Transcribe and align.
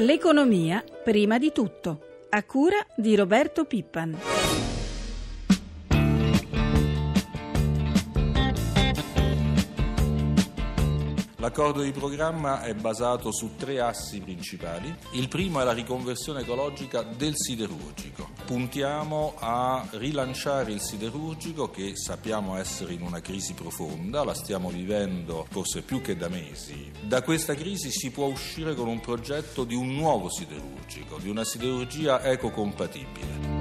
L'economia 0.00 0.82
prima 1.04 1.36
di 1.36 1.52
tutto, 1.52 2.24
a 2.30 2.42
cura 2.44 2.78
di 2.96 3.14
Roberto 3.14 3.66
Pippan. 3.66 4.18
L'accordo 11.36 11.82
di 11.82 11.92
programma 11.92 12.62
è 12.62 12.72
basato 12.72 13.30
su 13.30 13.56
tre 13.56 13.80
assi 13.80 14.20
principali. 14.20 14.90
Il 15.12 15.28
primo 15.28 15.60
è 15.60 15.64
la 15.64 15.72
riconversione 15.72 16.40
ecologica 16.40 17.02
del 17.02 17.34
siderurgico. 17.36 18.29
Puntiamo 18.50 19.34
a 19.38 19.86
rilanciare 19.92 20.72
il 20.72 20.80
siderurgico 20.80 21.70
che 21.70 21.92
sappiamo 21.94 22.56
essere 22.56 22.94
in 22.94 23.02
una 23.02 23.20
crisi 23.20 23.54
profonda, 23.54 24.24
la 24.24 24.34
stiamo 24.34 24.70
vivendo 24.70 25.46
forse 25.48 25.82
più 25.82 26.00
che 26.00 26.16
da 26.16 26.28
mesi. 26.28 26.90
Da 27.00 27.22
questa 27.22 27.54
crisi 27.54 27.92
si 27.92 28.10
può 28.10 28.26
uscire 28.26 28.74
con 28.74 28.88
un 28.88 28.98
progetto 28.98 29.62
di 29.62 29.76
un 29.76 29.94
nuovo 29.94 30.28
siderurgico, 30.28 31.18
di 31.18 31.28
una 31.28 31.44
siderurgia 31.44 32.24
ecocompatibile. 32.24 33.60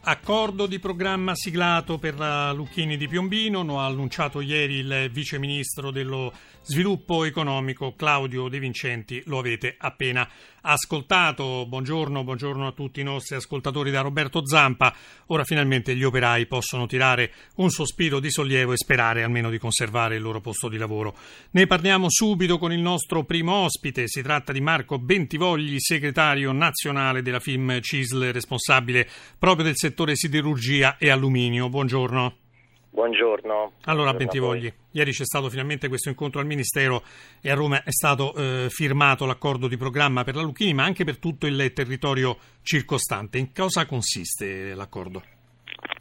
Accordo 0.00 0.66
di 0.66 0.78
programma 0.78 1.34
siglato 1.34 1.96
per 1.96 2.18
la 2.18 2.52
Lucchini 2.52 2.98
di 2.98 3.08
Piombino, 3.08 3.62
lo 3.62 3.78
ha 3.78 3.86
annunciato 3.86 4.40
ieri 4.40 4.76
il 4.76 5.08
vice 5.10 5.38
ministro 5.38 5.90
dello 5.90 6.32
sviluppo 6.68 7.24
economico 7.24 7.94
Claudio 7.96 8.46
De 8.48 8.58
Vincenti, 8.58 9.22
lo 9.24 9.38
avete 9.38 9.74
appena 9.78 10.28
ascoltato. 10.60 11.64
Buongiorno, 11.66 12.24
buongiorno 12.24 12.66
a 12.66 12.72
tutti 12.72 13.00
i 13.00 13.04
nostri 13.04 13.36
ascoltatori 13.36 13.90
da 13.90 14.02
Roberto 14.02 14.46
Zampa. 14.46 14.94
Ora 15.28 15.44
finalmente 15.44 15.96
gli 15.96 16.04
operai 16.04 16.46
possono 16.46 16.86
tirare 16.86 17.32
un 17.56 17.70
sospiro 17.70 18.20
di 18.20 18.30
sollievo 18.30 18.74
e 18.74 18.76
sperare 18.76 19.22
almeno 19.22 19.48
di 19.48 19.56
conservare 19.56 20.16
il 20.16 20.22
loro 20.22 20.42
posto 20.42 20.68
di 20.68 20.76
lavoro. 20.76 21.16
Ne 21.52 21.66
parliamo 21.66 22.10
subito 22.10 22.58
con 22.58 22.70
il 22.70 22.80
nostro 22.80 23.24
primo 23.24 23.54
ospite, 23.54 24.06
si 24.06 24.20
tratta 24.20 24.52
di 24.52 24.60
Marco 24.60 24.98
Bentivogli, 24.98 25.78
segretario 25.78 26.52
nazionale 26.52 27.22
della 27.22 27.40
FIM 27.40 27.80
CISL, 27.80 28.30
responsabile 28.30 29.08
proprio 29.38 29.64
del 29.64 29.76
settore 29.76 30.16
siderurgia 30.16 30.98
e 30.98 31.08
alluminio. 31.08 31.70
Buongiorno. 31.70 32.47
Buongiorno. 32.90 33.72
Allora, 33.84 34.12
Bentivogli, 34.14 34.72
ieri 34.92 35.12
c'è 35.12 35.24
stato 35.24 35.48
finalmente 35.48 35.88
questo 35.88 36.08
incontro 36.08 36.40
al 36.40 36.46
Ministero 36.46 37.02
e 37.40 37.50
a 37.50 37.54
Roma 37.54 37.82
è 37.82 37.90
stato 37.90 38.34
eh, 38.34 38.66
firmato 38.70 39.26
l'accordo 39.26 39.68
di 39.68 39.76
programma 39.76 40.24
per 40.24 40.34
la 40.34 40.42
Lucchini, 40.42 40.74
ma 40.74 40.84
anche 40.84 41.04
per 41.04 41.18
tutto 41.18 41.46
il 41.46 41.72
territorio 41.72 42.36
circostante. 42.62 43.38
In 43.38 43.52
cosa 43.52 43.86
consiste 43.86 44.74
l'accordo? 44.74 45.22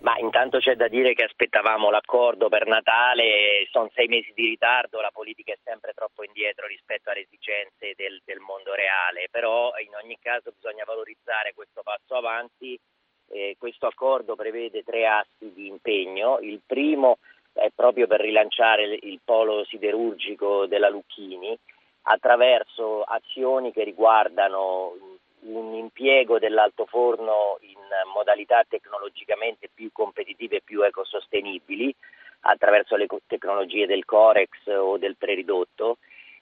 Ma 0.01 0.17
intanto 0.17 0.59
c'è 0.59 0.75
da 0.75 0.87
dire 0.87 1.13
che 1.13 1.23
aspettavamo 1.23 1.89
l'accordo 1.89 2.49
per 2.49 2.65
Natale, 2.65 3.67
sono 3.71 3.91
sei 3.93 4.07
mesi 4.07 4.31
di 4.33 4.47
ritardo, 4.47 5.01
la 5.01 5.11
politica 5.11 5.53
è 5.53 5.59
sempre 5.63 5.91
troppo 5.93 6.23
indietro 6.23 6.65
rispetto 6.65 7.09
alle 7.09 7.27
esigenze 7.27 7.93
del, 7.95 8.21
del 8.23 8.39
mondo 8.39 8.73
reale, 8.73 9.27
però 9.29 9.71
in 9.83 9.93
ogni 10.01 10.17
caso 10.21 10.53
bisogna 10.55 10.85
valorizzare 10.85 11.53
questo 11.53 11.81
passo 11.83 12.15
avanti 12.15 12.79
eh, 13.29 13.55
questo 13.57 13.87
accordo 13.87 14.35
prevede 14.35 14.83
tre 14.83 15.07
assi 15.07 15.51
di 15.53 15.67
impegno. 15.67 16.39
Il 16.39 16.61
primo 16.65 17.17
è 17.53 17.69
proprio 17.73 18.07
per 18.07 18.21
rilanciare 18.21 18.99
il 19.01 19.19
polo 19.23 19.63
siderurgico 19.65 20.65
della 20.67 20.89
Lucchini 20.89 21.57
attraverso 22.03 23.01
azioni 23.03 23.71
che 23.73 23.83
riguardano 23.83 24.93
un 25.41 25.73
impiego 25.73 26.39
dell'altoforno 26.39 27.57
in 27.61 27.77
modalità 28.13 28.63
tecnologicamente 28.67 29.69
più 29.73 29.91
competitive 29.91 30.57
e 30.57 30.61
più 30.63 30.81
ecosostenibili 30.83 31.93
attraverso 32.41 32.95
le 32.95 33.07
tecnologie 33.25 33.85
del 33.85 34.05
Corex 34.05 34.67
o 34.67 34.97
del 34.97 35.15
preridotto. 35.17 35.97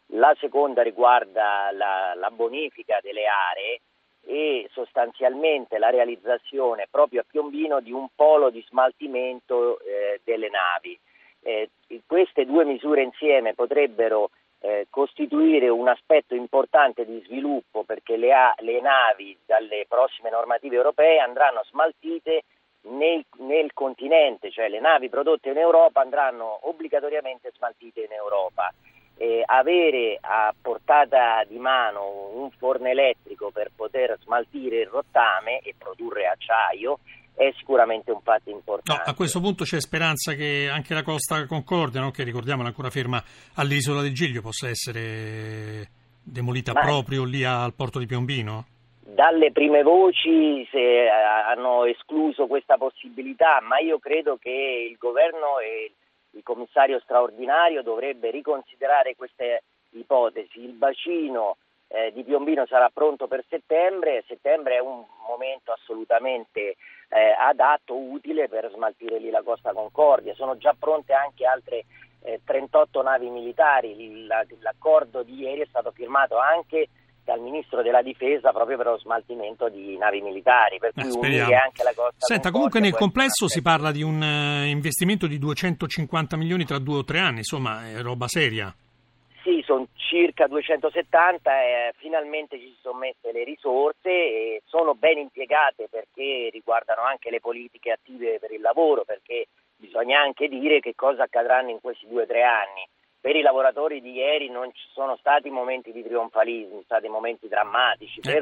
La 0.09 0.35
seconda 0.39 0.83
riguarda 0.83 1.71
la, 1.71 2.13
la 2.15 2.29
bonifica 2.29 2.99
delle 3.01 3.25
aree 3.25 3.79
e 4.25 4.67
sostanzialmente 4.71 5.77
la 5.77 5.89
realizzazione 5.89 6.87
proprio 6.89 7.21
a 7.21 7.25
Piombino 7.29 7.79
di 7.79 7.91
un 7.91 8.07
polo 8.15 8.49
di 8.49 8.63
smaltimento 8.67 9.79
eh, 9.79 10.19
delle 10.23 10.49
navi. 10.49 10.97
Eh, 11.41 11.69
queste 12.07 12.45
due 12.45 12.65
misure 12.65 13.03
insieme 13.03 13.53
potrebbero 13.53 14.31
eh, 14.59 14.87
costituire 14.89 15.69
un 15.69 15.87
aspetto 15.87 16.33
importante 16.33 17.05
di 17.05 17.21
sviluppo 17.25 17.83
perché 17.83 18.17
le, 18.17 18.33
le, 18.59 18.81
navi 18.81 19.37
dalle 19.45 19.85
prossime 19.87 20.31
normative 20.31 20.75
europee 20.75 21.19
andranno 21.19 21.63
smaltite 21.69 22.43
nel, 22.87 23.23
nel 23.37 23.73
continente, 23.73 24.49
cioè 24.49 24.69
le 24.69 24.79
navi 24.79 25.09
prodotte 25.09 25.49
in 25.51 25.57
Europa 25.57 26.01
andranno 26.01 26.67
obbligatoriamente 26.67 27.51
smaltite 27.55 28.01
in 28.01 28.13
Europa 28.13 28.73
eh, 29.17 29.43
avere 29.45 30.17
a 30.19 30.53
portata 30.59 31.43
di 31.47 31.57
mano 31.57 32.31
un 32.33 32.49
forno 32.51 32.87
elettrico 32.87 33.51
per 33.51 33.71
poter 33.75 34.17
smaltire 34.21 34.81
il 34.81 34.87
rottame 34.87 35.59
e 35.59 35.73
produrre 35.77 36.27
acciaio 36.27 36.99
è 37.35 37.51
sicuramente 37.57 38.11
un 38.11 38.21
fatto 38.21 38.49
importante. 38.49 39.03
No, 39.05 39.11
a 39.11 39.15
questo 39.15 39.41
punto 39.41 39.65
c'è 39.65 39.79
speranza 39.81 40.33
che 40.33 40.69
anche 40.71 40.93
la 40.93 41.03
Costa 41.03 41.45
Concordia, 41.45 41.99
no, 41.99 42.11
che 42.11 42.23
ricordiamo 42.23 42.63
ancora 42.63 42.89
ferma 42.89 43.21
all'isola 43.55 44.01
del 44.01 44.13
Giglio, 44.13 44.41
possa 44.41 44.69
essere 44.69 45.87
demolita 46.23 46.73
Ma 46.73 46.81
proprio 46.81 47.23
lì 47.23 47.43
al 47.43 47.73
porto 47.73 47.99
di 47.99 48.05
Piombino? 48.05 48.65
Dalle 49.01 49.51
prime 49.51 49.83
voci 49.83 50.67
se, 50.71 51.07
hanno 51.07 51.85
escluso 51.85 52.47
questa 52.47 52.77
possibilità, 52.77 53.61
ma 53.61 53.79
io 53.79 53.99
credo 53.99 54.37
che 54.37 54.87
il 54.89 54.97
governo 54.97 55.59
e 55.59 55.85
il 55.85 56.04
commissario 56.43 56.99
straordinario 56.99 57.81
dovrebbe 57.81 58.31
riconsiderare 58.31 59.15
queste 59.15 59.63
ipotesi. 59.91 60.63
Il 60.63 60.73
bacino 60.73 61.57
eh, 61.87 62.11
di 62.13 62.23
Piombino 62.23 62.65
sarà 62.65 62.89
pronto 62.89 63.27
per 63.27 63.43
settembre, 63.47 64.23
settembre 64.27 64.75
è 64.75 64.79
un 64.79 65.03
momento 65.27 65.71
assolutamente 65.71 66.75
eh, 67.09 67.35
adatto, 67.39 67.95
utile 67.95 68.49
per 68.49 68.69
smaltire 68.73 69.19
lì 69.19 69.29
la 69.29 69.43
Costa 69.43 69.71
Concordia. 69.71 70.33
Sono 70.33 70.57
già 70.57 70.75
pronte 70.77 71.13
anche 71.13 71.45
altre 71.45 71.85
eh, 72.21 72.41
38 72.43 73.01
navi 73.01 73.29
militari, 73.29 74.25
l'accordo 74.59 75.23
di 75.23 75.41
ieri 75.41 75.61
è 75.61 75.67
stato 75.67 75.91
firmato 75.91 76.37
anche 76.37 76.89
dal 77.25 77.41
ministro 77.41 77.81
della 77.81 78.03
difesa 78.03 78.51
proprio 78.51 78.77
per 78.77 78.85
lo 78.85 78.97
smaltimento 78.99 79.67
di 79.67 79.97
navi 79.97 80.21
militari, 80.21 80.77
per 80.77 80.93
cui 80.93 81.35
eh, 81.35 81.55
anche 81.55 81.83
la 81.83 81.93
costa. 81.93 82.17
Senta, 82.19 82.51
comunque 82.51 82.79
nel 82.79 82.93
complesso 82.93 83.47
si 83.47 83.61
parla 83.61 83.91
di 83.91 84.03
un 84.03 84.21
uh, 84.21 84.65
investimento 84.67 85.25
di 85.25 85.39
250 85.39 86.37
milioni 86.37 86.65
tra 86.65 86.77
due 86.77 86.99
o 86.99 87.03
tre 87.03 87.19
anni, 87.19 87.39
insomma 87.39 87.89
è 87.89 88.01
roba 88.01 88.27
seria. 88.27 88.73
Sì, 89.41 89.61
sono 89.65 89.87
circa 89.95 90.47
270 90.47 91.61
e 91.61 91.93
finalmente 91.97 92.57
ci 92.57 92.75
sono 92.81 92.99
messe 92.99 93.31
le 93.31 93.43
risorse 93.43 94.09
e 94.09 94.61
sono 94.65 94.93
ben 94.93 95.17
impiegate 95.17 95.87
perché 95.89 96.49
riguardano 96.51 97.01
anche 97.01 97.31
le 97.31 97.39
politiche 97.39 97.91
attive 97.91 98.39
per 98.39 98.51
il 98.51 98.61
lavoro, 98.61 99.03
perché 99.03 99.47
bisogna 99.75 100.19
anche 100.19 100.47
dire 100.47 100.79
che 100.79 100.93
cosa 100.95 101.23
accadranno 101.23 101.71
in 101.71 101.81
questi 101.81 102.07
due 102.07 102.23
o 102.23 102.25
tre 102.25 102.43
anni 102.43 102.87
per 103.25 103.35
i 103.35 103.41
lavoratori 103.41 104.01
di 104.01 104.11
ieri 104.11 104.51
non 104.51 104.71
ci 104.71 104.83
sono 104.93 105.15
stati 105.15 105.49
momenti 105.49 105.91
di 105.91 106.03
trionfalismo, 106.03 106.69
sono 106.69 106.81
stati 106.83 107.07
momenti 107.07 107.47
drammatici. 107.47 108.19
Eh, 108.19 108.39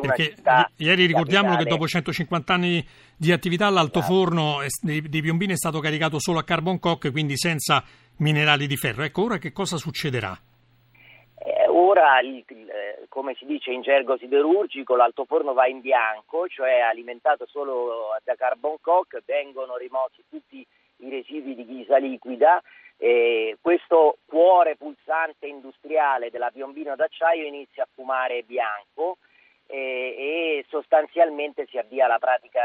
ieri 0.75 1.05
ricordiamo 1.05 1.51
capitale... 1.51 1.63
che 1.63 1.69
dopo 1.69 1.87
150 1.87 2.53
anni 2.53 2.85
di 3.15 3.31
attività 3.31 3.69
l'altoforno 3.69 4.59
esatto. 4.59 4.91
di, 4.91 5.07
di 5.07 5.21
Piombino 5.21 5.53
è 5.53 5.55
stato 5.55 5.79
caricato 5.79 6.19
solo 6.19 6.39
a 6.39 6.43
carbon 6.43 6.79
coke, 6.79 7.11
quindi 7.11 7.37
senza 7.37 7.81
minerali 8.17 8.67
di 8.67 8.75
ferro. 8.75 9.03
Ecco, 9.03 9.23
ora 9.23 9.37
che 9.37 9.53
cosa 9.53 9.77
succederà? 9.77 10.37
Eh, 11.39 11.69
ora, 11.69 12.19
il, 12.19 12.43
eh, 12.49 13.05
come 13.07 13.35
si 13.39 13.45
dice 13.45 13.71
in 13.71 13.83
gergo 13.83 14.17
siderurgico, 14.17 14.97
l'altoforno 14.97 15.53
va 15.53 15.65
in 15.65 15.79
bianco, 15.79 16.49
cioè 16.49 16.81
alimentato 16.81 17.45
solo 17.47 18.17
da 18.21 18.35
carbon 18.35 18.75
coke, 18.81 19.23
vengono 19.25 19.77
rimossi 19.77 20.25
tutti 20.29 20.67
i 20.97 21.09
residui 21.09 21.55
di 21.55 21.65
ghisa 21.65 21.95
liquida 21.95 22.61
eh, 23.03 23.57
questo 23.59 24.19
cuore 24.25 24.77
pulsante 24.77 25.45
industriale 25.45 26.29
della 26.29 26.51
Piombino 26.51 26.95
d'acciaio 26.95 27.45
inizia 27.45 27.83
a 27.83 27.87
fumare 27.93 28.43
bianco 28.43 29.17
eh, 29.67 30.15
e 30.17 30.65
sostanzialmente 30.69 31.67
si 31.69 31.77
avvia 31.77 32.07
la 32.07 32.17
pratica, 32.17 32.61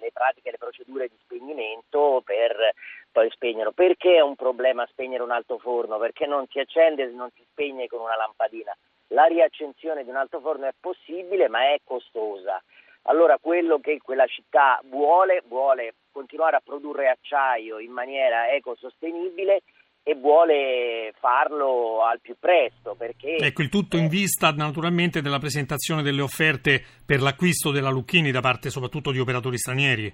le 0.00 0.12
pratiche, 0.12 0.52
le 0.52 0.58
procedure 0.58 1.08
di 1.08 1.16
spegnimento 1.24 2.22
per 2.24 2.74
poi 3.10 3.28
spegnerlo. 3.30 3.72
Perché 3.72 4.14
è 4.14 4.20
un 4.20 4.36
problema 4.36 4.86
spegnere 4.86 5.24
un 5.24 5.32
altoforno? 5.32 5.98
Perché 5.98 6.26
non 6.26 6.46
si 6.46 6.60
accende 6.60 7.02
e 7.02 7.06
non 7.06 7.30
si 7.34 7.44
spegne 7.50 7.88
con 7.88 8.02
una 8.02 8.16
lampadina. 8.16 8.72
La 9.08 9.24
riaccensione 9.24 10.04
di 10.04 10.10
un 10.10 10.16
altoforno 10.16 10.66
è 10.66 10.74
possibile 10.78 11.48
ma 11.48 11.72
è 11.72 11.80
costosa. 11.82 12.62
Allora 13.04 13.38
quello 13.40 13.78
che 13.80 13.98
quella 14.02 14.26
città 14.26 14.80
vuole, 14.84 15.42
vuole 15.48 15.94
continuare 16.12 16.56
a 16.56 16.62
produrre 16.64 17.08
acciaio 17.08 17.78
in 17.78 17.90
maniera 17.90 18.52
ecosostenibile 18.52 19.62
e 20.04 20.14
vuole 20.14 21.12
farlo 21.18 22.02
al 22.02 22.20
più 22.20 22.34
presto 22.38 22.96
perché 22.96 23.36
ecco 23.36 23.62
il 23.62 23.68
tutto 23.68 23.96
in 23.96 24.08
vista 24.08 24.50
naturalmente 24.50 25.20
della 25.20 25.38
presentazione 25.38 26.02
delle 26.02 26.22
offerte 26.22 26.82
per 27.06 27.20
l'acquisto 27.20 27.70
della 27.70 27.90
Lucchini 27.90 28.32
da 28.32 28.40
parte 28.40 28.68
soprattutto 28.68 29.12
di 29.12 29.20
operatori 29.20 29.58
stranieri. 29.58 30.12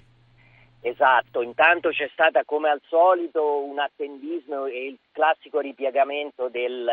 Esatto 0.80 1.40
intanto 1.40 1.88
c'è 1.88 2.08
stata 2.12 2.44
come 2.44 2.68
al 2.68 2.82
solito 2.86 3.64
un 3.64 3.78
attendismo 3.78 4.66
e 4.66 4.86
il 4.86 4.98
classico 5.10 5.58
ripiegamento 5.58 6.48
del, 6.48 6.86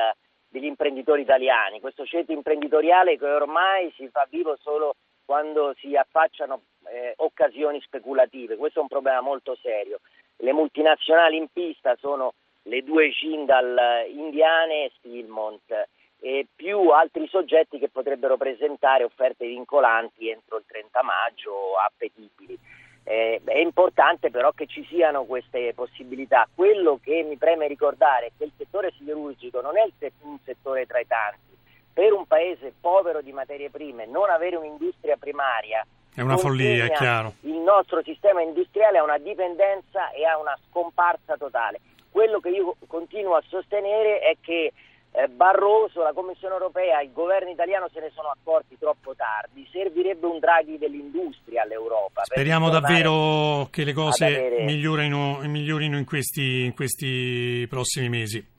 degli 0.47 0.65
imprenditori 0.65 1.21
italiani, 1.21 1.81
questo 1.81 2.05
ceto 2.05 2.31
imprenditoriale 2.31 3.17
che 3.17 3.25
ormai 3.25 3.93
si 3.97 4.07
fa 4.09 4.25
vivo 4.29 4.57
solo 4.61 4.95
quando 5.25 5.73
si 5.79 5.95
affacciano 5.95 6.61
eh, 6.87 7.13
occasioni 7.17 7.81
speculative, 7.81 8.55
questo 8.55 8.79
è 8.79 8.81
un 8.81 8.87
problema 8.87 9.21
molto 9.21 9.57
serio. 9.61 9.99
Le 10.37 10.53
multinazionali 10.53 11.37
in 11.37 11.47
pista 11.51 11.95
sono 11.99 12.33
le 12.63 12.83
due 12.83 13.09
Jindal 13.09 14.07
indiane 14.09 14.85
e 14.85 14.91
Stillmont 14.97 15.87
e 16.19 16.47
più 16.55 16.89
altri 16.89 17.27
soggetti 17.27 17.77
che 17.77 17.89
potrebbero 17.89 18.37
presentare 18.37 19.03
offerte 19.03 19.45
vincolanti 19.45 20.29
entro 20.29 20.57
il 20.57 20.63
30 20.65 21.03
maggio 21.03 21.77
appetibili. 21.77 22.57
Eh, 23.03 23.39
è 23.45 23.57
importante 23.59 24.31
però 24.31 24.51
che 24.51 24.65
ci 24.65 24.83
siano 24.85 25.25
queste 25.25 25.73
possibilità. 25.75 26.47
Quello 26.53 26.99
che 27.01 27.21
mi 27.21 27.37
preme 27.37 27.67
ricordare 27.67 28.27
è 28.27 28.31
che 28.35 28.45
il 28.45 28.51
settore 28.57 28.91
siderurgico 28.97 29.61
non 29.61 29.77
è 29.77 29.87
un 30.21 30.39
settore 30.43 30.87
tra 30.87 30.99
i 30.99 31.05
tanti. 31.05 31.54
Per 31.95 32.11
un 32.11 32.27
paese 32.27 32.73
povero 32.77 33.21
di 33.21 33.31
materie 33.31 33.69
prime, 33.69 34.05
non 34.05 34.29
avere 34.29 34.57
un'industria 34.57 35.15
primaria 35.15 35.85
è 36.15 36.21
una 36.21 36.37
follia, 36.37 36.85
è 36.85 36.91
chiaro. 36.91 37.33
Il 37.41 37.57
nostro 37.57 38.01
sistema 38.01 38.41
industriale 38.41 38.99
ha 38.99 39.03
una 39.03 39.17
dipendenza 39.17 40.11
e 40.11 40.25
ha 40.25 40.39
una 40.39 40.57
scomparsa 40.69 41.35
totale. 41.37 41.81
Quello 42.09 42.39
che 42.39 42.49
io 42.49 42.77
continuo 42.87 43.35
a 43.35 43.43
sostenere 43.49 44.19
è 44.19 44.37
che 44.39 44.71
eh, 45.11 45.27
Barroso, 45.27 46.01
la 46.03 46.13
Commissione 46.13 46.53
europea, 46.53 47.01
il 47.01 47.11
governo 47.11 47.49
italiano 47.49 47.89
se 47.91 47.99
ne 47.99 48.11
sono 48.15 48.29
accorti 48.29 48.77
troppo 48.79 49.13
tardi. 49.13 49.67
Servirebbe 49.69 50.25
un 50.25 50.39
Draghi 50.39 50.77
dell'industria 50.77 51.63
all'Europa. 51.63 52.23
Speriamo 52.23 52.69
davvero 52.69 53.67
che 53.69 53.83
le 53.83 53.91
cose 53.91 54.63
migliorino, 54.65 55.39
migliorino 55.41 55.97
in, 55.97 56.05
questi, 56.05 56.63
in 56.63 56.73
questi 56.73 57.65
prossimi 57.69 58.07
mesi. 58.07 58.53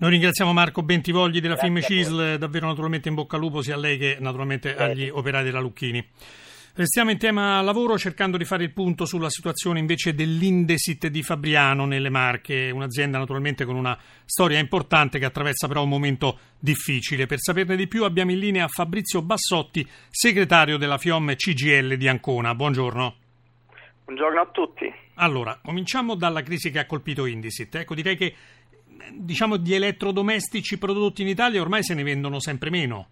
Noi 0.00 0.12
ringraziamo 0.12 0.54
Marco 0.54 0.82
Bentivogli 0.82 1.42
della 1.42 1.56
Grazie 1.56 1.68
Film 1.68 1.82
CISL, 1.82 2.38
davvero 2.38 2.66
naturalmente 2.66 3.10
in 3.10 3.14
bocca 3.14 3.36
al 3.36 3.42
lupo 3.42 3.60
sia 3.60 3.74
a 3.74 3.78
lei 3.78 3.98
che 3.98 4.16
naturalmente 4.18 4.74
agli 4.74 5.10
operai 5.10 5.44
della 5.44 5.60
Lucchini. 5.60 6.02
Restiamo 6.72 7.10
in 7.10 7.18
tema 7.18 7.60
lavoro 7.60 7.98
cercando 7.98 8.38
di 8.38 8.46
fare 8.46 8.64
il 8.64 8.72
punto 8.72 9.04
sulla 9.04 9.28
situazione 9.28 9.78
invece 9.78 10.14
dell'Indesit 10.14 11.08
di 11.08 11.22
Fabriano 11.22 11.84
nelle 11.84 12.08
Marche, 12.08 12.70
un'azienda 12.70 13.18
naturalmente 13.18 13.66
con 13.66 13.76
una 13.76 13.94
storia 14.24 14.58
importante 14.58 15.18
che 15.18 15.26
attraversa 15.26 15.68
però 15.68 15.82
un 15.82 15.90
momento 15.90 16.38
difficile. 16.58 17.26
Per 17.26 17.38
saperne 17.38 17.76
di 17.76 17.86
più 17.86 18.04
abbiamo 18.04 18.30
in 18.30 18.38
linea 18.38 18.68
Fabrizio 18.68 19.20
Bassotti, 19.20 19.86
segretario 20.08 20.78
della 20.78 20.96
FIOM 20.96 21.34
CGL 21.34 21.96
di 21.96 22.08
Ancona. 22.08 22.54
Buongiorno. 22.54 23.16
Buongiorno 24.06 24.40
a 24.40 24.48
tutti. 24.50 24.90
Allora, 25.16 25.60
cominciamo 25.62 26.14
dalla 26.14 26.42
crisi 26.42 26.70
che 26.70 26.78
ha 26.78 26.86
colpito 26.86 27.26
Indesit. 27.26 27.74
Ecco, 27.74 27.94
direi 27.94 28.16
che 28.16 28.34
diciamo 29.12 29.56
di 29.56 29.74
elettrodomestici 29.74 30.78
prodotti 30.78 31.22
in 31.22 31.28
Italia 31.28 31.60
ormai 31.60 31.82
se 31.82 31.94
ne 31.94 32.02
vendono 32.02 32.40
sempre 32.40 32.70
meno. 32.70 33.08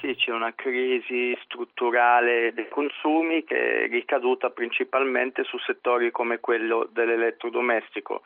Sì, 0.00 0.14
c'è 0.16 0.32
una 0.32 0.52
crisi 0.54 1.34
strutturale 1.44 2.52
dei 2.52 2.68
consumi 2.68 3.42
che 3.44 3.84
è 3.84 3.88
ricaduta 3.88 4.50
principalmente 4.50 5.44
su 5.44 5.56
settori 5.58 6.10
come 6.10 6.40
quello 6.40 6.88
dell'elettrodomestico. 6.92 8.20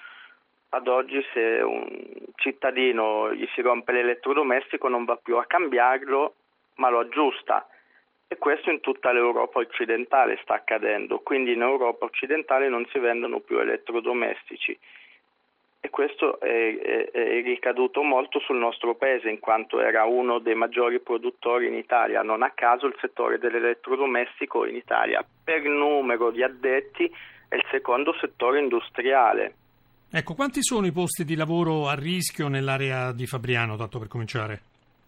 Ad 0.71 0.89
oggi 0.89 1.25
se 1.33 1.61
un 1.63 1.87
cittadino 2.35 3.33
gli 3.33 3.47
si 3.55 3.61
rompe 3.61 3.93
l'elettrodomestico 3.93 4.89
non 4.89 5.05
va 5.05 5.17
più 5.17 5.37
a 5.37 5.47
cambiarlo, 5.47 6.35
ma 6.75 6.91
lo 6.91 6.99
aggiusta. 6.99 7.69
E 8.27 8.37
questo 8.37 8.71
in 8.71 8.81
tutta 8.81 9.13
l'Europa 9.13 9.61
occidentale 9.61 10.39
sta 10.43 10.55
accadendo, 10.55 11.21
quindi 11.21 11.53
in 11.53 11.63
Europa 11.63 12.05
occidentale 12.05 12.69
non 12.69 12.87
si 12.93 12.99
vendono 12.99 13.41
più 13.41 13.59
elettrodomestici 13.59 14.77
e 15.81 15.91
questo 15.91 16.41
è, 16.41 16.77
è, 16.77 17.11
è, 17.11 17.43
ricaduto 17.43 18.03
molto 18.03 18.41
sul 18.41 18.59
nostro 18.59 18.97
paese 18.97 19.29
in 19.29 19.39
quanto 19.39 19.81
era 19.81 20.05
uno 20.05 20.41
dei 20.41 20.55
maggiori 20.55 20.99
produttori 20.99 21.69
in 21.69 21.75
Italia. 21.75 22.23
Non 22.23 22.43
a 22.43 22.51
caso 22.51 22.87
il 22.87 22.97
settore 23.01 23.39
dell'elettrodomestico 23.39 24.67
in 24.67 24.75
Italia 24.75 25.25
per 25.45 25.63
numero 25.63 26.31
di 26.31 26.43
addetti 26.43 27.11
è 27.49 27.55
il 27.55 27.65
secondo 27.71 28.13
settore 28.21 28.59
industriale. 28.59 29.55
Ecco, 30.11 30.35
quanti 30.35 30.63
sono 30.63 30.87
i 30.87 30.93
posti 30.93 31.25
di 31.25 31.37
lavoro 31.37 31.87
a 31.87 31.95
rischio 31.95 32.49
nell'area 32.49 33.13
di 33.13 33.27
Fabriano, 33.27 33.77
tanto 33.77 33.99
per 33.99 34.09
cominciare? 34.09 34.61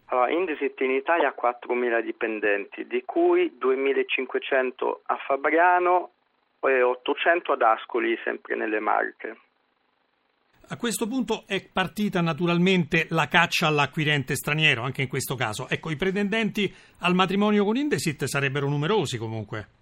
Allora, 0.06 0.30
Indesit 0.30 0.80
in 0.80 0.90
Italia 0.90 1.28
ha 1.28 1.34
4.000 1.40 2.00
dipendenti, 2.02 2.86
di 2.86 3.02
cui 3.04 3.56
2.500 3.58 5.00
a 5.06 5.16
Fabriano 5.26 6.10
e 6.60 6.82
800 6.82 7.52
ad 7.52 7.62
Ascoli, 7.62 8.18
sempre 8.22 8.56
nelle 8.56 8.80
Marche. 8.80 9.36
A 10.72 10.76
questo 10.76 11.08
punto 11.08 11.48
è 11.48 11.60
partita 11.64 12.20
naturalmente 12.20 13.06
la 13.10 13.26
caccia 13.26 13.66
all'acquirente 13.66 14.36
straniero, 14.36 14.84
anche 14.84 15.02
in 15.02 15.08
questo 15.08 15.34
caso. 15.34 15.68
Ecco, 15.68 15.90
i 15.90 15.96
pretendenti 15.96 16.72
al 16.98 17.12
matrimonio 17.12 17.64
con 17.64 17.76
Indesit 17.76 18.26
sarebbero 18.26 18.68
numerosi 18.68 19.18
comunque. 19.18 19.79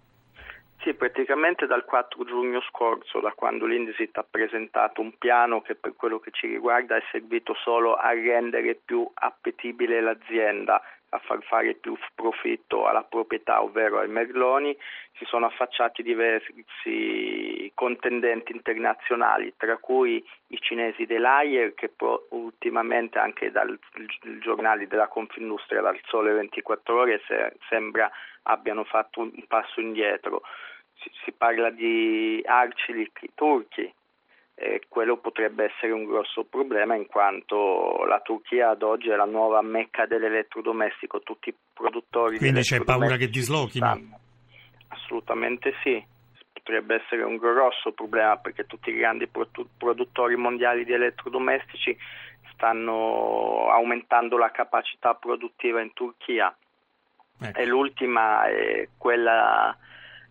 Sì, 0.81 0.93
praticamente 0.93 1.67
dal 1.67 1.83
4 1.83 2.23
giugno 2.23 2.61
scorso, 2.61 3.19
da 3.19 3.33
quando 3.33 3.65
l'Indesit 3.65 4.17
ha 4.17 4.23
presentato 4.23 5.01
un 5.01 5.17
piano 5.17 5.61
che 5.61 5.75
per 5.75 5.93
quello 5.97 6.19
che 6.19 6.31
ci 6.31 6.47
riguarda 6.47 6.95
è 6.95 7.03
servito 7.11 7.53
solo 7.53 7.95
a 7.95 8.13
rendere 8.13 8.75
più 8.75 9.05
appetibile 9.13 9.99
l'azienda 9.99 10.81
a 11.09 11.19
far 11.19 11.41
fare 11.43 11.73
più 11.73 11.97
profitto 12.13 12.85
alla 12.85 13.03
proprietà, 13.03 13.61
ovvero 13.61 13.99
ai 13.99 14.07
Merloni, 14.07 14.77
si 15.17 15.25
sono 15.25 15.47
affacciati 15.47 16.03
diversi 16.03 16.63
contendenti 17.73 18.51
internazionali, 18.51 19.53
tra 19.57 19.77
cui 19.77 20.23
i 20.47 20.59
cinesi 20.61 21.05
dell'Ayer, 21.05 21.73
che 21.73 21.91
ultimamente 22.29 23.17
anche 23.17 23.51
dal 23.51 23.77
giornali 24.39 24.87
della 24.87 25.07
Confindustria, 25.07 25.81
dal 25.81 25.99
Sole 26.05 26.31
24 26.33 26.95
Ore, 26.95 27.21
se, 27.27 27.53
sembra 27.67 28.09
abbiano 28.49 28.83
fatto 28.83 29.21
un 29.21 29.31
passo 29.47 29.79
indietro. 29.79 30.41
Si, 31.01 31.09
si 31.23 31.31
parla 31.31 31.69
di 31.69 32.41
Arçelik 32.45 33.33
turchi, 33.35 33.93
e 34.61 34.81
quello 34.89 35.15
potrebbe 35.15 35.71
essere 35.71 35.93
un 35.93 36.03
grosso 36.03 36.43
problema 36.43 36.93
in 36.93 37.05
quanto 37.07 38.03
la 38.03 38.19
Turchia 38.19 38.71
ad 38.71 38.83
oggi 38.83 39.09
è 39.09 39.15
la 39.15 39.23
nuova 39.23 39.61
mecca 39.61 40.05
dell'elettrodomestico, 40.05 41.21
tutti 41.21 41.47
i 41.47 41.55
produttori 41.73 42.37
Quindi 42.37 42.59
c'è 42.59 42.83
paura 42.83 43.15
che 43.15 43.29
dislochino? 43.29 44.19
Assolutamente 44.89 45.73
sì, 45.81 46.03
potrebbe 46.51 46.95
essere 46.95 47.23
un 47.23 47.37
grosso 47.37 47.93
problema 47.93 48.35
perché 48.35 48.65
tutti 48.65 48.89
i 48.89 48.97
grandi 48.97 49.29
produttori 49.29 50.35
mondiali 50.35 50.83
di 50.83 50.91
elettrodomestici 50.91 51.97
stanno 52.51 53.69
aumentando 53.71 54.37
la 54.37 54.51
capacità 54.51 55.13
produttiva 55.13 55.79
in 55.79 55.93
Turchia. 55.93 56.53
Ecco. 57.41 57.57
E 57.57 57.65
l'ultima 57.65 58.47
è 58.47 58.87
quella 58.97 59.75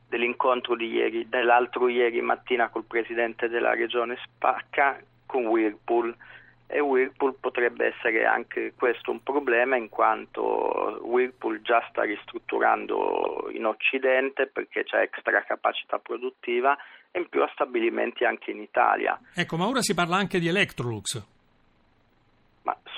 dell'incontro 0.09 0.75
di 0.75 0.91
ieri, 0.91 1.29
dell'altro 1.29 1.89
ieri 1.89 2.21
mattina 2.21 2.69
col 2.69 2.85
presidente 2.85 3.49
della 3.49 3.75
regione 3.75 4.19
Spacca 4.25 4.99
con 5.27 5.47
Whirlpool 5.47 6.15
e 6.71 6.81
Whirlpool 6.81 7.37
potrebbe 7.41 7.87
essere 7.87 8.27
anche 8.27 8.75
questo 8.77 9.11
un 9.11 9.23
problema 9.23 9.77
in 9.77 9.89
quanto 9.89 11.01
Whirlpool 11.03 11.63
già 11.63 11.83
sta 11.89 12.03
ristrutturando 12.03 13.49
in 13.53 13.65
Occidente 13.65 14.47
perché 14.47 14.85
c'è 14.85 15.01
extra 15.01 15.43
capacità 15.45 15.99
produttiva 15.99 16.77
e 17.11 17.21
in 17.21 17.29
più 17.29 17.43
ha 17.43 17.51
stabilimenti 17.55 18.25
anche 18.25 18.51
in 18.51 18.61
Italia. 18.61 19.19
Ecco, 19.35 19.57
ma 19.57 19.67
ora 19.67 19.81
si 19.81 19.95
parla 19.95 20.17
anche 20.17 20.39
di 20.39 20.49
Electrolux. 20.49 21.38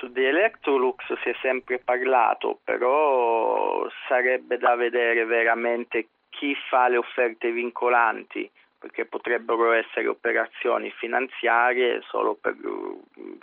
Su 0.00 0.08
di 0.08 0.24
Electrolux 0.24 0.96
si 1.22 1.28
è 1.28 1.34
sempre 1.42 1.78
parlato, 1.78 2.58
però 2.64 3.86
sarebbe 4.08 4.56
da 4.56 4.74
vedere 4.74 5.26
veramente 5.26 6.08
chi 6.30 6.56
fa 6.70 6.88
le 6.88 6.96
offerte 6.96 7.52
vincolanti, 7.52 8.50
perché 8.78 9.04
potrebbero 9.04 9.72
essere 9.72 10.08
operazioni 10.08 10.90
finanziarie 10.90 12.00
solo 12.08 12.34
per 12.34 12.56
uh, 12.62 13.02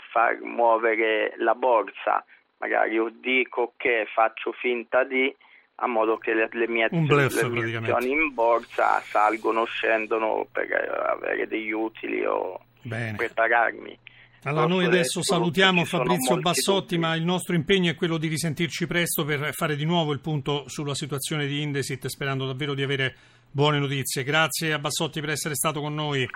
far 0.09 0.39
muovere 0.41 1.35
la 1.37 1.53
borsa. 1.53 2.25
Magari 2.57 2.93
io 2.93 3.09
dico 3.13 3.73
che 3.77 4.07
faccio 4.11 4.51
finta 4.51 5.03
di 5.03 5.31
a 5.75 5.85
modo 5.85 6.17
che 6.17 6.33
le, 6.33 6.49
le 6.53 6.67
mie, 6.67 6.89
bluff, 6.89 7.39
le 7.39 7.49
mie 7.49 7.77
azioni 7.77 8.09
in 8.09 8.33
borsa 8.33 8.99
salgono 9.01 9.61
o 9.61 9.65
scendono 9.65 10.47
per 10.51 10.73
avere 11.05 11.47
degli 11.47 11.69
utili 11.69 12.25
o 12.25 12.59
Bene. 12.81 13.15
prepararmi. 13.15 14.05
Allora 14.43 14.67
noi 14.67 14.85
adesso 14.85 15.21
salutiamo 15.21 15.83
Fabrizio 15.83 16.37
Bassotti, 16.37 16.97
ma 16.97 17.15
il 17.15 17.23
nostro 17.23 17.55
impegno 17.55 17.91
è 17.91 17.95
quello 17.95 18.17
di 18.17 18.27
risentirci 18.27 18.87
presto 18.87 19.25
per 19.25 19.53
fare 19.53 19.75
di 19.75 19.83
nuovo 19.83 20.13
il 20.13 20.19
punto 20.19 20.69
sulla 20.69 20.93
situazione 20.93 21.47
di 21.47 21.61
Indesit, 21.61 22.07
sperando 22.07 22.45
davvero 22.45 22.73
di 22.73 22.83
avere 22.83 23.15
buone 23.51 23.79
notizie. 23.79 24.23
Grazie 24.23 24.73
a 24.73 24.79
Bassotti 24.79 25.19
per 25.19 25.31
essere 25.31 25.55
stato 25.55 25.81
con 25.81 25.93
noi. 25.95 26.27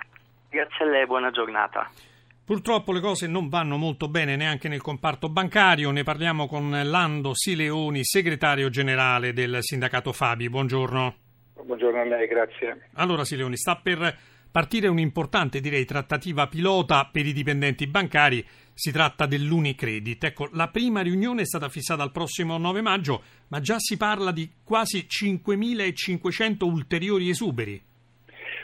Grazie 0.50 0.84
a 0.84 0.88
lei, 0.88 1.06
buona 1.06 1.30
giornata. 1.30 1.90
Purtroppo 2.44 2.92
le 2.92 3.00
cose 3.00 3.28
non 3.28 3.48
vanno 3.48 3.76
molto 3.76 4.08
bene 4.08 4.34
neanche 4.34 4.68
nel 4.68 4.82
comparto 4.82 5.28
bancario, 5.28 5.90
ne 5.92 6.02
parliamo 6.02 6.48
con 6.48 6.70
Lando 6.84 7.34
Sileoni, 7.34 8.04
segretario 8.04 8.68
generale 8.68 9.32
del 9.32 9.58
sindacato 9.60 10.12
Fabi. 10.12 10.50
Buongiorno. 10.50 11.14
Buongiorno 11.62 12.00
a 12.00 12.04
lei, 12.04 12.26
grazie. 12.26 12.88
Allora 12.94 13.24
Sileoni, 13.24 13.56
sta 13.56 13.76
per 13.76 14.18
partire 14.52 14.86
un'importante, 14.86 15.60
direi, 15.60 15.84
trattativa 15.84 16.46
pilota 16.46 17.08
per 17.10 17.26
i 17.26 17.32
dipendenti 17.32 17.88
bancari. 17.88 18.46
Si 18.74 18.92
tratta 18.92 19.26
dell'Unicredit. 19.26 20.22
Ecco, 20.24 20.48
la 20.52 20.68
prima 20.68 21.00
riunione 21.00 21.42
è 21.42 21.46
stata 21.46 21.68
fissata 21.68 22.04
il 22.04 22.12
prossimo 22.12 22.58
9 22.58 22.80
maggio, 22.82 23.22
ma 23.48 23.60
già 23.60 23.76
si 23.78 23.96
parla 23.96 24.30
di 24.30 24.48
quasi 24.62 25.06
5.500 25.08 26.64
ulteriori 26.64 27.28
esuberi. 27.28 27.82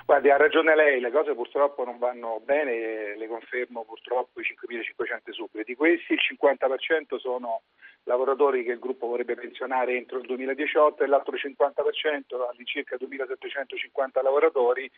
Guardi, 0.09 0.31
ha 0.31 0.38
ragione 0.38 0.75
lei, 0.75 1.00
le 1.00 1.11
cose 1.11 1.35
purtroppo 1.35 1.85
non 1.85 1.99
vanno 1.99 2.41
bene, 2.43 3.15
le 3.15 3.27
confermo 3.29 3.85
purtroppo 3.85 4.41
i 4.41 4.43
5.500 4.43 5.29
esuberi. 5.29 5.65
Di 5.65 5.75
questi 5.75 6.15
il 6.15 6.21
50% 6.41 7.19
sono 7.19 7.61
lavoratori 8.05 8.65
che 8.65 8.73
il 8.73 8.79
gruppo 8.79 9.07
vorrebbe 9.07 9.35
pensionare 9.35 9.99
entro 9.99 10.17
il 10.17 10.25
2018 10.25 11.05
e 11.05 11.07
l'altro 11.09 11.37
50%, 11.37 12.41
all'incirca 12.50 12.97
2.750 12.97 14.23
lavoratori, 14.23 14.91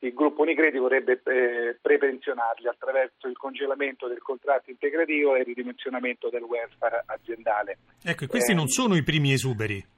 il 0.00 0.12
gruppo 0.12 0.42
Unicredi 0.42 0.78
vorrebbe 0.78 1.22
eh, 1.22 1.78
prepensionarli 1.80 2.66
attraverso 2.66 3.28
il 3.28 3.36
congelamento 3.36 4.08
del 4.08 4.18
contratto 4.18 4.70
integrativo 4.70 5.36
e 5.36 5.38
il 5.38 5.44
ridimensionamento 5.44 6.28
del 6.28 6.42
welfare 6.42 7.04
aziendale. 7.06 7.78
Ecco, 8.02 8.26
questi 8.26 8.50
eh, 8.50 8.56
non 8.56 8.66
sono 8.66 8.96
i 8.96 9.04
primi 9.04 9.32
esuberi. 9.32 9.94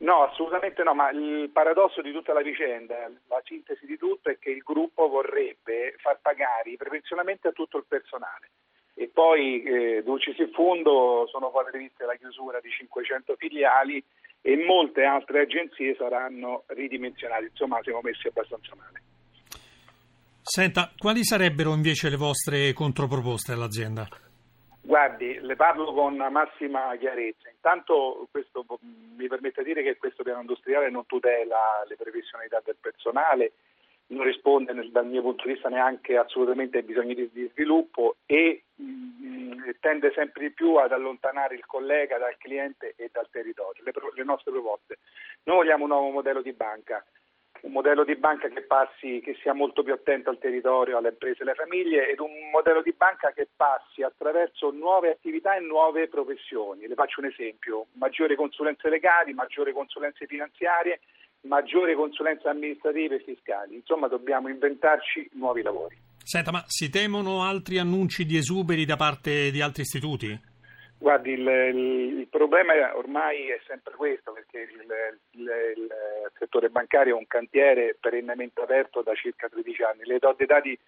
No, 0.00 0.22
assolutamente 0.22 0.82
no, 0.82 0.94
ma 0.94 1.10
il 1.10 1.50
paradosso 1.52 2.00
di 2.00 2.10
tutta 2.10 2.32
la 2.32 2.42
vicenda, 2.42 3.10
la 3.28 3.42
sintesi 3.44 3.84
di 3.84 3.98
tutto 3.98 4.30
è 4.30 4.38
che 4.38 4.50
il 4.50 4.62
gruppo 4.62 5.08
vorrebbe 5.08 5.94
far 5.98 6.18
pagare 6.22 6.70
i 6.70 6.78
a 6.78 7.52
tutto 7.52 7.76
il 7.76 7.84
personale 7.86 8.50
e 8.94 9.08
poi 9.12 9.62
eh, 9.62 10.02
Dulcis 10.02 10.36
in 10.38 10.50
fondo 10.52 11.26
sono 11.30 11.50
previste 11.50 12.04
la 12.04 12.16
chiusura 12.16 12.60
di 12.60 12.70
500 12.70 13.34
filiali 13.36 14.02
e 14.42 14.56
molte 14.56 15.04
altre 15.04 15.40
agenzie 15.40 15.94
saranno 15.96 16.64
ridimensionate, 16.66 17.46
insomma 17.46 17.78
siamo 17.82 18.00
messi 18.02 18.26
abbastanza 18.26 18.74
male. 18.76 19.02
Senta, 20.42 20.92
quali 20.98 21.24
sarebbero 21.24 21.72
invece 21.72 22.10
le 22.10 22.16
vostre 22.16 22.72
controproposte 22.72 23.52
all'azienda? 23.52 24.06
Guardi, 24.82 25.38
le 25.40 25.56
parlo 25.56 25.92
con 25.92 26.16
massima 26.16 26.96
chiarezza. 26.96 27.48
Intanto 27.50 28.26
questo, 28.30 28.64
mi 29.16 29.28
permette 29.28 29.62
di 29.62 29.72
dire 29.72 29.82
che 29.82 29.96
questo 29.98 30.22
piano 30.22 30.40
industriale 30.40 30.90
non 30.90 31.06
tutela 31.06 31.84
le 31.86 31.96
professionalità 31.96 32.60
del 32.64 32.76
personale 32.80 33.52
non 34.10 34.24
risponde 34.24 34.72
dal 34.90 35.06
mio 35.06 35.22
punto 35.22 35.46
di 35.46 35.52
vista 35.52 35.68
neanche 35.68 36.16
assolutamente 36.16 36.78
ai 36.78 36.82
bisogni 36.82 37.14
di, 37.14 37.30
di 37.32 37.48
sviluppo 37.52 38.16
e 38.26 38.64
mh, 38.74 38.84
mm, 38.84 39.70
tende 39.80 40.12
sempre 40.14 40.48
di 40.48 40.50
più 40.50 40.76
ad 40.76 40.92
allontanare 40.92 41.54
il 41.54 41.64
collega 41.66 42.18
dal 42.18 42.36
cliente 42.38 42.94
e 42.96 43.10
dal 43.12 43.28
territorio. 43.30 43.82
Le, 43.84 43.92
le, 44.14 44.24
nostre 44.24 44.50
proposte. 44.50 44.98
Noi 45.44 45.56
vogliamo 45.56 45.84
un 45.84 45.90
nuovo 45.90 46.10
modello 46.10 46.42
di 46.42 46.52
banca, 46.52 47.04
un 47.62 47.72
modello 47.72 48.04
di 48.04 48.16
banca 48.16 48.48
che, 48.48 48.62
passi, 48.62 49.20
che 49.22 49.36
sia 49.42 49.52
molto 49.52 49.82
più 49.82 49.92
attento 49.92 50.30
al 50.30 50.38
territorio, 50.38 50.98
alle 50.98 51.10
imprese 51.10 51.40
e 51.40 51.42
alle 51.42 51.54
famiglie 51.54 52.08
ed 52.08 52.20
un 52.20 52.50
modello 52.52 52.82
di 52.82 52.94
banca 52.96 53.32
che 53.32 53.48
passi 53.54 54.02
attraverso 54.02 54.70
nuove 54.70 55.10
attività 55.10 55.54
e 55.56 55.60
nuove 55.60 56.08
professioni. 56.08 56.86
Le 56.86 56.94
faccio 56.94 57.20
un 57.20 57.26
esempio, 57.26 57.86
maggiori 57.92 58.36
consulenze 58.36 58.88
legali, 58.88 59.32
maggiori 59.32 59.72
consulenze 59.72 60.26
finanziarie 60.26 61.00
maggiore 61.42 61.94
consulenza 61.94 62.50
amministrativa 62.50 63.14
e 63.14 63.22
fiscali. 63.24 63.74
Insomma, 63.74 64.08
dobbiamo 64.08 64.48
inventarci 64.48 65.30
nuovi 65.34 65.62
lavori. 65.62 65.96
Senta, 66.22 66.50
ma 66.50 66.62
si 66.66 66.90
temono 66.90 67.42
altri 67.42 67.78
annunci 67.78 68.24
di 68.24 68.36
esuberi 68.36 68.84
da 68.84 68.96
parte 68.96 69.50
di 69.50 69.60
altri 69.60 69.82
istituti? 69.82 70.38
Guardi, 71.00 71.32
il, 71.32 71.40
il, 71.40 72.18
il 72.18 72.28
problema 72.28 72.74
ormai 72.94 73.48
è 73.48 73.58
sempre 73.66 73.94
questo, 73.94 74.32
perché 74.32 74.68
il, 74.70 75.16
il, 75.30 75.88
settore 76.38 76.68
bancario 76.68 77.14
è 77.14 77.18
un 77.18 77.26
cantiere 77.26 77.96
perennemente 77.98 78.60
aperto 78.60 79.00
da 79.00 79.14
circa 79.14 79.48
13 79.48 79.82
anni. 79.82 80.04
Le 80.04 80.18
do 80.18 80.34
dei 80.36 80.46
dati 80.46 80.78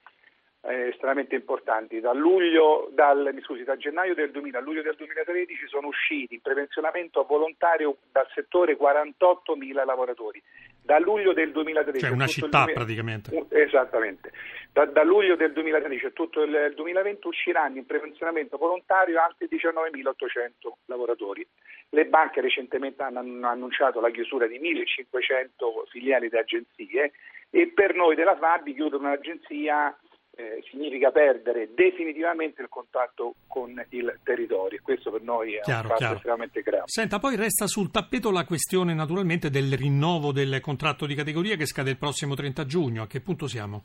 eh, 0.65 0.89
estremamente 0.89 1.35
importanti. 1.35 2.01
Da, 2.01 2.13
luglio, 2.13 2.89
dal, 2.93 3.35
scusi, 3.43 3.65
da 3.65 3.77
gennaio 3.77 4.15
del 4.15 4.31
2000 4.31 4.59
a 4.59 4.61
luglio 4.61 4.83
del 4.83 4.95
2013 4.97 5.67
sono 5.67 5.89
usciti 5.89 6.35
in 6.35 6.41
prepensionamento 6.41 7.25
volontario 7.25 7.97
dal 8.13 8.29
settore 8.35 8.77
48.000 8.77 9.85
lavoratori. 9.85 10.43
Da 10.85 10.99
luglio 10.99 11.33
del 11.33 11.53
2013 11.53 12.05
cioè 12.05 12.15
una 12.15 12.27
città 12.27 12.65
2000, 12.65 12.73
praticamente. 12.73 13.47
Esattamente. 13.51 14.33
Da, 14.73 14.87
da, 14.87 15.03
luglio 15.03 15.37
del 15.37 15.53
2013 15.53 16.07
a 16.07 16.11
tutto 16.11 16.43
il 16.43 16.73
2020 16.75 17.27
usciranno 17.27 17.79
in 17.79 17.87
prepensionamento 17.87 18.57
volontario 18.57 19.21
altri 19.21 19.49
19.800 19.51 20.73
lavoratori. 20.87 21.47
Le 21.91 22.07
banche 22.07 22.41
recentemente 22.41 23.03
hanno 23.03 23.47
annunciato 23.47 24.01
la 24.01 24.11
chiusura 24.11 24.47
di 24.47 24.59
1.500 24.59 25.91
filiali 25.91 26.29
di 26.29 26.37
agenzie 26.37 27.13
e 27.51 27.71
per 27.75 27.95
noi 27.95 28.15
della 28.15 28.37
Fabi 28.37 28.73
chiudere 28.73 29.03
un'agenzia 29.03 29.95
eh, 30.35 30.63
significa 30.71 31.11
perdere 31.11 31.71
definitivamente 31.75 32.63
il 32.63 32.69
contatto 32.69 33.35
con 33.47 33.85
il 33.91 34.19
territorio. 34.23 34.81
Questo 34.83 35.11
per 35.11 35.23
noi 35.23 35.55
è 35.55 35.61
chiaro, 35.61 35.83
un 35.83 35.89
fatto 35.89 35.99
chiaro. 35.99 36.15
estremamente 36.17 36.63
grave. 36.63 36.85
Senta, 36.87 37.19
poi 37.19 37.37
resta 37.37 37.67
sul 37.67 37.91
tappeto 37.91 38.31
la 38.31 38.45
questione 38.45 38.95
naturalmente 38.95 39.51
del 39.51 39.77
rinnovo 39.77 40.33
del 40.33 40.61
contratto 40.61 41.07
di 41.07 41.15
categoria 41.15 41.57
che 41.57 41.67
scade 41.67 41.91
il 41.91 41.99
prossimo 41.99 42.35
30 42.35 42.65
giugno. 42.65 43.03
A 43.03 43.07
che 43.07 43.21
punto 43.21 43.47
siamo? 43.47 43.83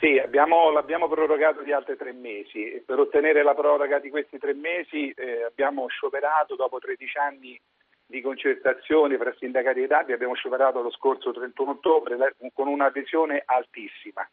Sì, 0.00 0.18
abbiamo, 0.18 0.70
l'abbiamo 0.70 1.08
prorogato 1.08 1.62
di 1.62 1.72
altri 1.72 1.96
tre 1.96 2.12
mesi 2.12 2.72
e 2.72 2.82
per 2.84 2.98
ottenere 2.98 3.42
la 3.42 3.54
proroga 3.54 3.98
di 3.98 4.08
questi 4.08 4.38
tre 4.38 4.54
mesi 4.54 5.10
eh, 5.10 5.44
abbiamo 5.44 5.86
scioperato 5.88 6.56
dopo 6.56 6.78
13 6.78 7.18
anni 7.18 7.60
di 8.06 8.22
concertazione 8.22 9.18
fra 9.18 9.32
sindacati 9.38 9.82
ed 9.82 9.92
ABI, 9.92 10.12
abbiamo 10.12 10.34
scioperato 10.34 10.80
lo 10.80 10.90
scorso 10.90 11.32
31 11.32 11.70
ottobre 11.70 12.34
con 12.54 12.66
un'adesione 12.68 13.42
altissima. 13.44 14.26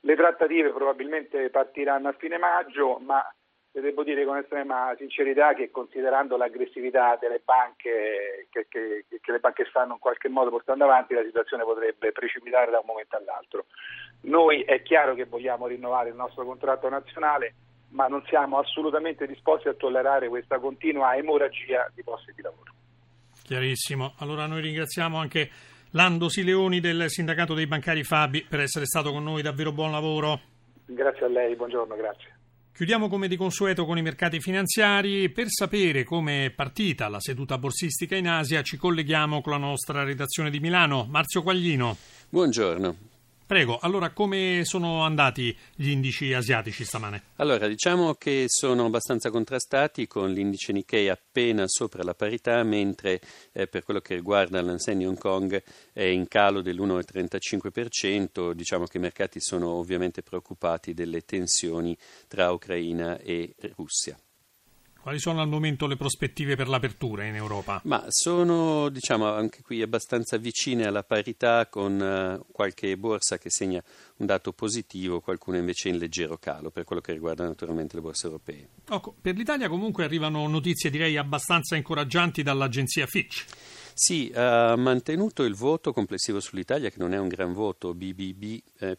Le 0.00 0.16
trattative 0.16 0.72
probabilmente 0.72 1.50
partiranno 1.50 2.08
a 2.08 2.16
fine 2.18 2.38
maggio, 2.38 2.98
ma 2.98 3.22
le 3.72 3.80
devo 3.80 4.02
dire 4.02 4.24
con 4.24 4.36
estrema 4.36 4.92
sincerità 4.96 5.54
che 5.54 5.70
considerando 5.70 6.36
l'aggressività 6.36 7.16
delle 7.20 7.40
banche 7.44 8.48
che, 8.50 8.66
che, 8.68 9.04
che, 9.08 9.32
le 9.32 9.38
banche 9.38 9.66
stanno 9.68 9.92
in 9.92 9.98
qualche 10.00 10.28
modo 10.28 10.50
portando 10.50 10.84
avanti, 10.84 11.14
la 11.14 11.22
situazione 11.22 11.62
potrebbe 11.62 12.10
precipitare 12.10 12.70
da 12.70 12.78
un 12.78 12.86
momento 12.86 13.16
all'altro. 13.16 13.66
Noi 14.22 14.62
è 14.62 14.82
chiaro 14.82 15.14
che 15.14 15.24
vogliamo 15.24 15.66
rinnovare 15.68 16.08
il 16.08 16.16
nostro 16.16 16.44
contratto 16.44 16.88
nazionale, 16.88 17.54
ma 17.90 18.08
non 18.08 18.24
siamo 18.26 18.58
assolutamente 18.58 19.26
disposti 19.26 19.68
a 19.68 19.74
tollerare 19.74 20.28
questa 20.28 20.58
continua 20.58 21.14
emorragia 21.14 21.88
di 21.94 22.02
posti 22.02 22.32
di 22.34 22.42
lavoro. 22.42 22.72
Chiarissimo. 23.44 24.14
Allora 24.18 24.46
noi 24.46 24.62
ringraziamo 24.62 25.16
anche 25.16 25.48
Lando 25.92 26.28
Sileoni 26.28 26.80
del 26.80 27.10
Sindacato 27.10 27.54
dei 27.54 27.66
Bancari 27.66 28.04
Fabi 28.04 28.46
per 28.48 28.60
essere 28.60 28.86
stato 28.86 29.10
con 29.10 29.24
noi, 29.24 29.42
davvero 29.42 29.72
buon 29.72 29.90
lavoro. 29.90 30.40
Grazie 30.86 31.26
a 31.26 31.28
lei, 31.28 31.56
buongiorno, 31.56 31.96
grazie. 31.96 32.38
Chiudiamo 32.72 33.08
come 33.08 33.28
di 33.28 33.36
consueto 33.36 33.84
con 33.84 33.98
i 33.98 34.02
mercati 34.02 34.40
finanziari. 34.40 35.28
Per 35.28 35.46
sapere 35.48 36.04
come 36.04 36.46
è 36.46 36.50
partita 36.50 37.08
la 37.08 37.20
seduta 37.20 37.58
borsistica 37.58 38.16
in 38.16 38.26
Asia 38.26 38.62
ci 38.62 38.76
colleghiamo 38.76 39.42
con 39.42 39.52
la 39.52 39.58
nostra 39.58 40.02
redazione 40.02 40.48
di 40.48 40.60
Milano. 40.60 41.06
Marzio 41.10 41.42
Quaglino. 41.42 41.96
Buongiorno. 42.30 43.09
Prego, 43.50 43.80
allora 43.80 44.10
come 44.10 44.60
sono 44.62 45.02
andati 45.02 45.52
gli 45.74 45.88
indici 45.88 46.32
asiatici 46.32 46.84
stamane? 46.84 47.32
Allora, 47.38 47.66
diciamo 47.66 48.14
che 48.14 48.44
sono 48.46 48.84
abbastanza 48.84 49.28
contrastati 49.28 50.06
con 50.06 50.30
l'indice 50.30 50.70
Nikkei 50.70 51.08
appena 51.08 51.64
sopra 51.66 52.04
la 52.04 52.14
parità, 52.14 52.62
mentre 52.62 53.20
eh, 53.50 53.66
per 53.66 53.82
quello 53.82 53.98
che 53.98 54.14
riguarda 54.14 54.62
l'Ansen 54.62 55.04
Hong 55.04 55.18
Kong 55.18 55.60
è 55.92 56.04
in 56.04 56.28
calo 56.28 56.62
dell'1,35%, 56.62 58.52
diciamo 58.52 58.84
che 58.84 58.98
i 58.98 59.00
mercati 59.00 59.40
sono 59.40 59.70
ovviamente 59.70 60.22
preoccupati 60.22 60.94
delle 60.94 61.22
tensioni 61.22 61.98
tra 62.28 62.52
Ucraina 62.52 63.18
e 63.18 63.56
Russia. 63.74 64.16
Quali 65.02 65.18
sono 65.18 65.40
al 65.40 65.48
momento 65.48 65.86
le 65.86 65.96
prospettive 65.96 66.56
per 66.56 66.68
l'apertura 66.68 67.24
in 67.24 67.34
Europa? 67.34 67.80
Ma 67.84 68.04
sono, 68.08 68.90
diciamo, 68.90 69.32
anche 69.32 69.62
qui 69.62 69.80
abbastanza 69.80 70.36
vicine 70.36 70.84
alla 70.84 71.02
parità 71.02 71.66
con 71.68 71.98
uh, 71.98 72.52
qualche 72.52 72.94
borsa 72.98 73.38
che 73.38 73.48
segna 73.48 73.82
un 74.16 74.26
dato 74.26 74.52
positivo, 74.52 75.20
qualcuna 75.20 75.56
invece 75.56 75.88
in 75.88 75.96
leggero 75.96 76.36
calo 76.36 76.70
per 76.70 76.84
quello 76.84 77.00
che 77.00 77.12
riguarda 77.12 77.44
naturalmente 77.44 77.96
le 77.96 78.02
borse 78.02 78.26
europee. 78.26 78.68
Ecco, 78.90 79.14
per 79.18 79.36
l'Italia 79.36 79.70
comunque 79.70 80.04
arrivano 80.04 80.46
notizie 80.46 80.90
direi 80.90 81.16
abbastanza 81.16 81.76
incoraggianti 81.76 82.42
dall'agenzia 82.42 83.06
Fitch. 83.06 83.46
Sì, 83.94 84.32
ha 84.34 84.76
mantenuto 84.76 85.42
il 85.44 85.54
voto 85.54 85.92
complessivo 85.92 86.40
sull'Italia, 86.40 86.90
che 86.90 86.98
non 86.98 87.12
è 87.12 87.18
un 87.18 87.28
gran 87.28 87.52
voto, 87.52 87.92
BBB 87.92 88.60
eh, 88.78 88.98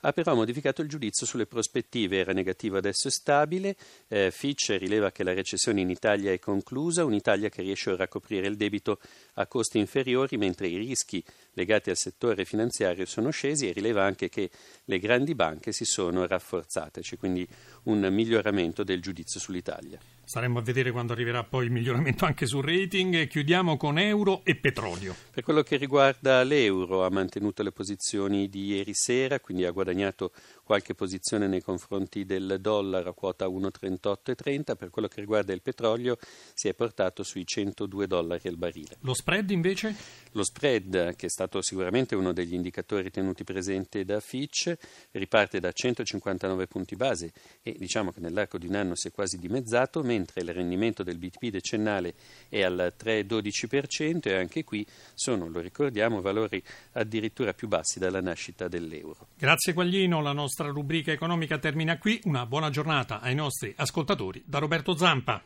ha 0.00 0.12
però 0.12 0.34
modificato 0.34 0.82
il 0.82 0.88
giudizio 0.88 1.24
sulle 1.26 1.46
prospettive, 1.46 2.18
era 2.18 2.32
negativo 2.32 2.76
adesso 2.76 3.08
è 3.08 3.10
stabile, 3.10 3.76
eh, 4.08 4.30
Fitch 4.30 4.76
rileva 4.78 5.10
che 5.10 5.24
la 5.24 5.32
recessione 5.32 5.80
in 5.80 5.90
Italia 5.90 6.32
è 6.32 6.38
conclusa, 6.38 7.04
un'Italia 7.04 7.48
che 7.48 7.62
riesce 7.62 7.90
ora 7.90 8.04
a 8.04 8.08
coprire 8.08 8.46
il 8.46 8.56
debito 8.56 9.00
a 9.34 9.46
costi 9.46 9.78
inferiori, 9.78 10.36
mentre 10.36 10.68
i 10.68 10.76
rischi 10.76 11.24
legati 11.52 11.90
al 11.90 11.96
settore 11.96 12.44
finanziario 12.44 13.06
sono 13.06 13.30
scesi 13.30 13.68
e 13.68 13.72
rileva 13.72 14.04
anche 14.04 14.28
che 14.28 14.50
le 14.84 14.98
grandi 14.98 15.34
banche 15.34 15.72
si 15.72 15.84
sono 15.84 16.26
rafforzate, 16.26 17.00
c'è 17.00 17.16
quindi 17.16 17.46
un 17.84 18.06
miglioramento 18.10 18.84
del 18.84 19.00
giudizio 19.00 19.40
sull'Italia. 19.40 20.15
Staremo 20.28 20.58
a 20.58 20.62
vedere 20.62 20.90
quando 20.90 21.12
arriverà 21.12 21.44
poi 21.44 21.66
il 21.66 21.70
miglioramento 21.70 22.24
anche 22.24 22.46
sul 22.46 22.64
rating. 22.64 23.28
Chiudiamo 23.28 23.76
con 23.76 23.96
euro 23.96 24.40
e 24.42 24.56
petrolio. 24.56 25.14
Per 25.30 25.44
quello 25.44 25.62
che 25.62 25.76
riguarda 25.76 26.42
l'euro, 26.42 27.04
ha 27.04 27.10
mantenuto 27.10 27.62
le 27.62 27.70
posizioni 27.70 28.48
di 28.48 28.64
ieri 28.64 28.92
sera, 28.92 29.38
quindi 29.38 29.64
ha 29.64 29.70
guadagnato 29.70 30.32
qualche 30.66 30.94
posizione 30.94 31.46
nei 31.46 31.62
confronti 31.62 32.24
del 32.24 32.58
dollaro 32.60 33.10
a 33.10 33.14
quota 33.14 33.46
1,3830, 33.46 34.74
per 34.76 34.90
quello 34.90 35.06
che 35.06 35.20
riguarda 35.20 35.52
il 35.52 35.62
petrolio 35.62 36.18
si 36.54 36.66
è 36.66 36.74
portato 36.74 37.22
sui 37.22 37.46
102 37.46 38.08
dollari 38.08 38.48
al 38.48 38.56
barile. 38.56 38.96
Lo 39.02 39.14
spread 39.14 39.50
invece? 39.50 39.94
Lo 40.32 40.42
spread, 40.42 41.14
che 41.14 41.26
è 41.26 41.28
stato 41.28 41.62
sicuramente 41.62 42.16
uno 42.16 42.32
degli 42.32 42.54
indicatori 42.54 43.12
tenuti 43.12 43.44
presenti 43.44 44.04
da 44.04 44.18
Fitch, 44.18 44.76
riparte 45.12 45.60
da 45.60 45.70
159 45.70 46.66
punti 46.66 46.96
base 46.96 47.32
e 47.62 47.76
diciamo 47.78 48.10
che 48.10 48.18
nell'arco 48.18 48.58
di 48.58 48.66
un 48.66 48.74
anno 48.74 48.96
si 48.96 49.06
è 49.06 49.12
quasi 49.12 49.38
dimezzato, 49.38 50.02
mentre 50.02 50.40
il 50.40 50.52
rendimento 50.52 51.04
del 51.04 51.16
BTP 51.16 51.46
decennale 51.46 52.14
è 52.48 52.62
al 52.62 52.92
3,12% 52.98 54.28
e 54.28 54.34
anche 54.34 54.64
qui 54.64 54.84
sono, 55.14 55.48
lo 55.48 55.60
ricordiamo, 55.60 56.20
valori 56.20 56.60
addirittura 56.94 57.54
più 57.54 57.68
bassi 57.68 58.00
dalla 58.00 58.20
nascita 58.20 58.66
dell'euro. 58.66 59.28
Grazie 59.38 59.72
Quaglino, 59.72 60.20
la 60.20 60.32
nostra 60.56 60.68
rubrica 60.68 61.12
economica 61.12 61.58
termina 61.58 61.98
qui. 61.98 62.18
Una 62.24 62.46
buona 62.46 62.70
giornata 62.70 63.20
ai 63.20 63.34
nostri 63.34 63.74
ascoltatori 63.76 64.42
da 64.46 64.58
Roberto 64.58 64.96
Zampa. 64.96 65.42